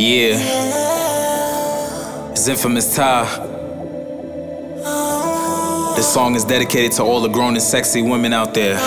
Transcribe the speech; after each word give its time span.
Yeah. 0.00 0.40
It's 2.30 2.48
infamous 2.48 2.96
Ty. 2.96 3.24
This 5.94 6.10
song 6.10 6.34
is 6.36 6.44
dedicated 6.46 6.92
to 6.92 7.02
all 7.02 7.20
the 7.20 7.28
grown 7.28 7.52
and 7.52 7.62
sexy 7.62 8.00
women 8.00 8.32
out 8.32 8.54
there. 8.54 8.78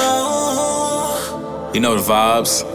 You 1.75 1.81
know 1.81 1.95
the 1.95 2.01
vibes. 2.01 2.72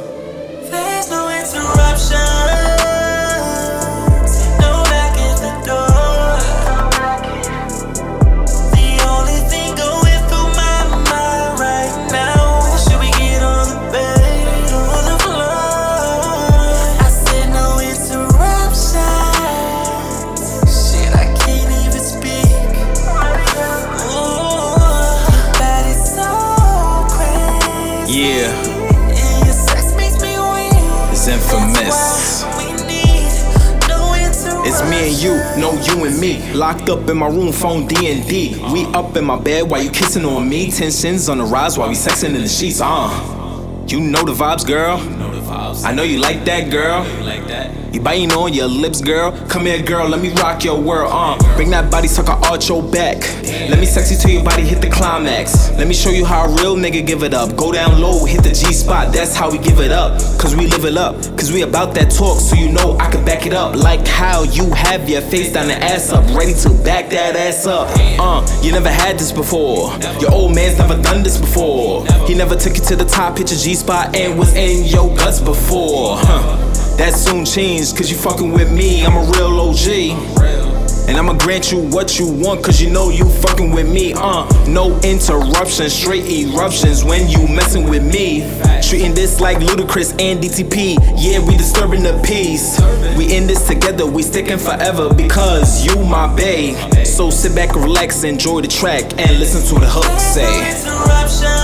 Yeah. 28.09 28.51
It's 31.13 31.29
infamous. 31.29 32.43
It's 34.67 34.83
me 34.91 35.09
and 35.09 35.17
you, 35.23 35.35
no 35.61 35.73
you 35.83 36.05
and 36.07 36.19
me. 36.19 36.53
Locked 36.55 36.89
up 36.89 37.09
in 37.09 37.19
my 37.19 37.27
room, 37.29 37.53
phone 37.53 37.87
D 37.87 38.11
and 38.11 38.27
D. 38.27 38.59
We 38.73 38.87
up 38.95 39.15
in 39.17 39.25
my 39.25 39.39
bed 39.39 39.69
while 39.71 39.83
you 39.83 39.91
kissing 39.91 40.25
on 40.25 40.49
me. 40.49 40.71
Tensions 40.71 41.29
on 41.29 41.39
the 41.39 41.45
rise 41.45 41.77
while 41.77 41.89
we 41.89 41.95
sexing 41.95 42.35
in 42.35 42.41
the 42.41 42.49
sheets. 42.49 42.81
Uh, 42.83 43.09
you 43.87 44.01
know 44.01 44.23
the 44.25 44.33
vibes, 44.33 44.67
girl. 44.67 44.99
I 45.85 45.93
know 45.93 46.03
you 46.03 46.19
like 46.19 46.45
that, 46.47 46.71
girl. 46.71 47.05
You 47.93 48.03
biting 48.03 48.33
on 48.33 48.53
your 48.53 48.67
lips, 48.67 49.01
girl. 49.01 49.33
Come 49.49 49.65
here, 49.65 49.83
girl. 49.83 50.07
Let 50.07 50.21
me 50.21 50.31
rock 50.35 50.63
your 50.63 50.79
world. 50.79 51.11
Uh, 51.11 51.57
bring 51.57 51.71
that 51.71 51.91
body, 51.91 52.07
sucker, 52.07 52.33
arch 52.33 52.69
your 52.69 52.83
back. 52.83 53.17
Let 53.71 53.79
me 53.79 53.87
sex 53.87 54.11
you 54.13 54.19
till 54.19 54.31
your 54.31 54.45
body 54.45 54.63
hit 54.63 54.83
the 54.83 54.91
climax. 54.91 55.71
Let 55.71 55.89
me 55.89 55.95
show 55.95 56.11
you 56.11 56.27
how 56.27 56.45
a 56.45 56.49
real 56.49 56.77
nigga 56.77 57.07
give 57.07 57.23
it 57.23 57.33
up. 57.33 57.57
Go 57.57 57.73
down 57.73 57.99
low, 57.99 58.27
hit 58.27 58.43
the 58.43 58.51
G 58.51 58.75
spot. 58.75 59.15
That's 59.15 59.35
how 59.35 59.51
we 59.51 59.57
give 59.57 59.81
it 59.81 59.91
up. 59.91 60.21
Cause 60.39 60.55
we 60.55 60.67
live 60.67 60.85
it 60.85 60.99
up. 60.99 61.17
Cause 61.39 61.51
we 61.51 61.63
about 61.63 61.95
that 61.95 62.11
talk, 62.11 62.41
so 62.41 62.57
you 62.57 62.71
know 62.71 62.99
I 62.99 63.11
can 63.11 63.25
back 63.25 63.47
it 63.47 63.55
up. 63.55 63.75
Like 63.75 64.07
how 64.07 64.43
you 64.43 64.71
have 64.75 65.09
your 65.09 65.23
face 65.23 65.55
down 65.55 65.71
and 65.71 65.83
ass 65.83 66.13
up, 66.13 66.25
ready 66.37 66.53
to 66.53 66.69
back 66.85 67.09
that 67.11 67.37
ass 67.37 67.67
up. 67.67 67.89
Uh, 68.21 68.47
you 68.63 68.71
never 68.71 68.91
had 68.91 69.19
this 69.19 69.33
before. 69.33 69.97
Your 70.21 70.33
old 70.33 70.55
man's 70.55 70.79
never 70.79 71.01
done 71.01 71.23
this 71.23 71.41
before. 71.41 72.07
He 72.27 72.35
never 72.35 72.55
took 72.55 72.77
you 72.77 72.85
to 72.85 72.97
the 72.97 73.07
top, 73.07 73.39
hit 73.39 73.51
your 73.51 73.59
G 73.59 73.75
spot, 73.75 74.15
and 74.15 74.39
was 74.39 74.55
in 74.55 74.85
your 74.85 75.09
guts 75.17 75.41
before. 75.41 76.19
Huh. 76.19 76.38
That 76.99 77.15
soon 77.15 77.45
changed, 77.45 77.97
cause 77.97 78.11
you 78.11 78.17
fucking 78.17 78.51
with 78.53 78.73
me. 78.73 79.07
I'm 79.07 79.17
a 79.17 79.31
real 79.31 79.61
OG. 79.61 79.89
And 81.09 81.17
I'ma 81.17 81.35
grant 81.35 81.71
you 81.71 81.79
what 81.79 82.19
you 82.19 82.27
want, 82.27 82.65
cause 82.65 82.83
you 82.83 82.91
know 82.91 83.09
you 83.11 83.25
fucking 83.25 83.71
with 83.71 83.89
me. 83.89 84.15
Uh, 84.17 84.45
no 84.67 84.99
interruptions, 85.03 85.93
straight 85.93 86.27
eruptions 86.27 87.05
when 87.05 87.29
you 87.29 87.47
messing 87.47 87.89
with 87.89 88.05
me. 88.05 88.41
Treating 88.83 89.15
this 89.15 89.41
like 89.41 89.59
Ludacris 89.59 90.21
and 90.21 90.43
DTP. 90.43 90.99
Yeah, 91.17 91.39
we 91.39 91.57
disturbing 91.57 92.03
the 92.03 92.21
peace. 92.27 92.81
We 93.17 93.33
in 93.35 93.47
this 93.47 93.67
together, 93.69 94.05
we 94.05 94.23
sticking 94.23 94.59
forever 94.59 95.15
because 95.15 95.87
you 95.87 96.05
my 96.05 96.27
babe. 96.35 96.77
So 97.07 97.31
sit 97.31 97.55
back 97.55 97.77
relax, 97.77 98.25
enjoy 98.25 98.61
the 98.63 98.69
track, 98.69 99.05
and 99.19 99.39
listen 99.39 99.63
to 99.73 99.81
the 99.81 99.89
hook 99.89 100.19
say. 100.19 101.58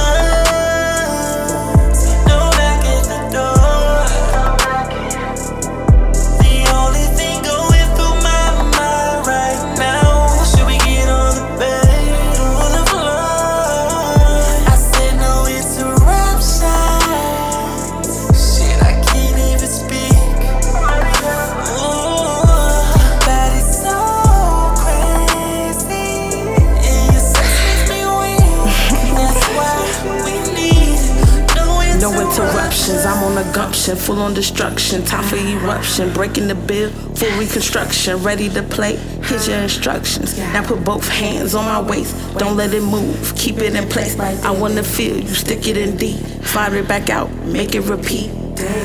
Interruptions, 32.74 33.06
I'm 33.06 33.22
on 33.22 33.38
a 33.38 33.52
gumption, 33.52 33.96
full 33.96 34.18
on 34.18 34.34
destruction. 34.34 35.04
Time 35.04 35.22
for 35.22 35.36
eruption, 35.36 36.12
breaking 36.12 36.48
the 36.48 36.56
bill, 36.56 36.90
full 36.90 37.30
reconstruction. 37.38 38.20
Ready 38.24 38.48
to 38.48 38.64
play, 38.64 38.96
here's 38.96 39.46
your 39.46 39.58
instructions. 39.58 40.36
Now 40.36 40.66
put 40.66 40.84
both 40.84 41.08
hands 41.08 41.54
on 41.54 41.66
my 41.66 41.80
waist, 41.80 42.16
don't 42.36 42.56
let 42.56 42.74
it 42.74 42.82
move, 42.82 43.32
keep 43.36 43.58
it 43.58 43.76
in 43.76 43.88
place. 43.88 44.18
I 44.18 44.50
wanna 44.50 44.82
feel 44.82 45.16
you, 45.16 45.28
stick 45.28 45.68
it 45.68 45.76
in 45.76 45.96
deep, 45.96 46.18
fire 46.42 46.74
it 46.74 46.88
back 46.88 47.10
out, 47.10 47.32
make 47.44 47.76
it 47.76 47.82
repeat. 47.82 48.32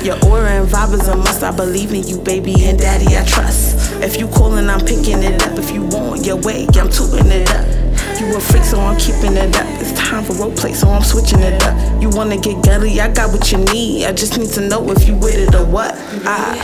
Your 0.04 0.24
aura 0.24 0.50
and 0.50 0.70
vibe 0.70 0.94
is 0.94 1.08
a 1.08 1.16
must. 1.16 1.42
I 1.42 1.56
believe 1.56 1.92
in 1.92 2.08
you, 2.08 2.20
baby, 2.20 2.54
and 2.66 2.78
daddy, 2.78 3.18
I 3.18 3.26
trust. 3.26 3.92
If 4.04 4.20
you 4.20 4.28
callin', 4.28 4.70
I'm 4.70 4.82
picking 4.82 5.24
it 5.24 5.42
up. 5.42 5.58
If 5.58 5.72
you 5.72 5.84
want 5.86 6.26
your 6.26 6.38
way, 6.38 6.68
I'm 6.76 6.92
tooting 6.92 7.32
it 7.32 7.50
up. 7.50 7.89
You 8.20 8.36
a 8.36 8.40
freak, 8.42 8.66
so 8.66 8.82
I'm 8.82 8.98
keeping 8.98 9.38
it 9.38 9.56
up. 9.56 9.66
It's 9.80 9.94
time 9.94 10.26
for 10.26 10.34
role 10.34 10.52
play, 10.52 10.74
so 10.74 10.90
I'm 10.90 11.04
switching 11.04 11.40
it 11.40 11.64
up. 11.64 12.02
You 12.02 12.10
wanna 12.10 12.36
get 12.36 12.62
gully, 12.66 13.00
I 13.00 13.08
got 13.08 13.32
what 13.32 13.50
you 13.50 13.60
need. 13.72 14.08
I 14.08 14.12
just 14.12 14.38
need 14.38 14.50
to 14.60 14.62
know 14.68 14.92
if 14.92 15.08
you 15.08 15.16
with 15.16 15.36
it 15.36 15.56
or 15.56 15.64
what. 15.66 15.96
I, 16.28 16.58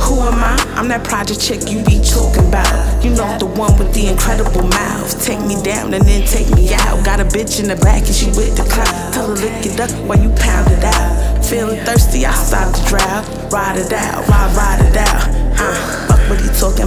who 0.00 0.20
am 0.20 0.40
I? 0.40 0.56
I'm 0.74 0.88
that 0.88 1.04
project 1.04 1.38
chick 1.38 1.68
you 1.68 1.84
be 1.84 2.00
talking 2.00 2.48
about. 2.48 3.04
You 3.04 3.10
know 3.10 3.28
the 3.36 3.44
one 3.44 3.76
with 3.78 3.92
the 3.92 4.06
incredible 4.06 4.66
mouth. 4.68 5.22
Take 5.22 5.40
me 5.40 5.60
down 5.62 5.92
and 5.92 6.02
then 6.02 6.26
take 6.26 6.48
me 6.56 6.72
out. 6.72 7.04
Got 7.04 7.20
a 7.20 7.24
bitch 7.24 7.60
in 7.60 7.68
the 7.68 7.76
back 7.76 8.06
and 8.06 8.14
she 8.14 8.28
with 8.28 8.56
the 8.56 8.64
clout. 8.64 9.12
Tell 9.12 9.28
her 9.28 9.34
lick 9.34 9.66
it 9.66 9.78
up 9.78 9.90
while 10.08 10.18
you 10.18 10.30
pound 10.40 10.72
it 10.72 10.82
out. 10.82 11.44
Feeling 11.44 11.84
thirsty, 11.84 12.24
I 12.24 12.32
stop 12.32 12.72
the 12.72 12.80
drought. 12.88 13.52
Ride 13.52 13.76
it 13.76 13.92
out, 13.92 14.26
ride, 14.28 14.56
ride 14.56 14.80
it 14.80 14.96
out. 14.96 15.28
Uh, 15.60 16.05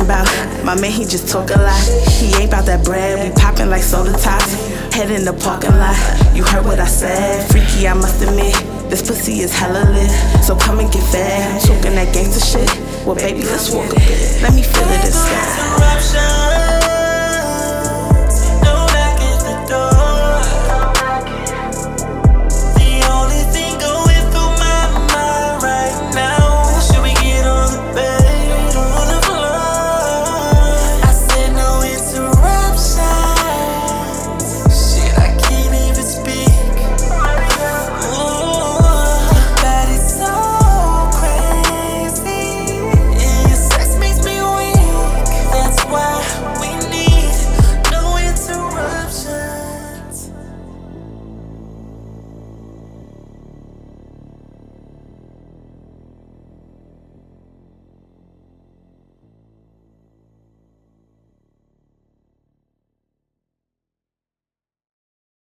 about. 0.09 0.25
My 0.65 0.73
man, 0.73 0.91
he 0.91 1.05
just 1.05 1.29
talk 1.29 1.51
a 1.51 1.59
lot. 1.61 1.85
He 2.09 2.33
ain't 2.41 2.49
about 2.49 2.65
that 2.65 2.83
bread. 2.83 3.21
We 3.21 3.29
popping 3.39 3.69
like 3.69 3.83
soda 3.83 4.11
tops. 4.17 4.57
Head 4.89 5.11
in 5.11 5.23
the 5.23 5.33
parking 5.33 5.77
lot. 5.77 5.95
You 6.35 6.43
heard 6.43 6.65
what 6.65 6.79
I 6.79 6.87
said. 6.87 7.45
Freaky, 7.51 7.87
I 7.87 7.93
must 7.93 8.21
admit. 8.23 8.55
This 8.89 9.05
pussy 9.05 9.41
is 9.45 9.53
hella 9.53 9.85
lit. 9.93 10.09
So 10.43 10.57
come 10.57 10.79
and 10.79 10.91
get 10.91 11.03
fed. 11.13 11.45
I'm 11.45 11.61
talking 11.61 11.93
that 11.93 12.11
gangster 12.11 12.41
shit. 12.41 12.69
Well, 13.05 13.15
baby, 13.15 13.43
let's 13.45 13.69
walk 13.69 13.91
a 13.91 13.95
bit. 13.95 14.41
Let 14.41 14.53
me 14.55 14.63
feel 14.63 14.89
it 14.89 15.05
inside. 15.05 16.08